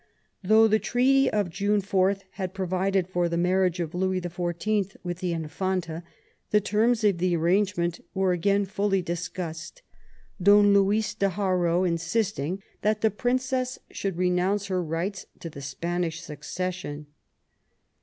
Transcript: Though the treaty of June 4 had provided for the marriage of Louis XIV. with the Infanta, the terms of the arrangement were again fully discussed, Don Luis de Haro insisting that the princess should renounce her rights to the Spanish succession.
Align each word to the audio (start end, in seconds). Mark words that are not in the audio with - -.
Though 0.43 0.67
the 0.67 0.79
treaty 0.79 1.29
of 1.29 1.51
June 1.51 1.79
4 1.79 2.15
had 2.31 2.55
provided 2.55 3.07
for 3.07 3.29
the 3.29 3.37
marriage 3.37 3.79
of 3.79 3.93
Louis 3.93 4.19
XIV. 4.19 4.95
with 5.03 5.19
the 5.19 5.31
Infanta, 5.31 6.01
the 6.49 6.59
terms 6.59 7.03
of 7.03 7.19
the 7.19 7.35
arrangement 7.35 8.03
were 8.15 8.31
again 8.31 8.65
fully 8.65 9.03
discussed, 9.03 9.83
Don 10.41 10.73
Luis 10.73 11.13
de 11.13 11.29
Haro 11.29 11.83
insisting 11.83 12.63
that 12.81 13.01
the 13.01 13.11
princess 13.11 13.77
should 13.91 14.17
renounce 14.17 14.65
her 14.69 14.81
rights 14.81 15.27
to 15.39 15.51
the 15.51 15.61
Spanish 15.61 16.21
succession. 16.23 17.05